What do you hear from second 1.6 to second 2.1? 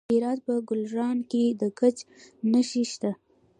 ګچ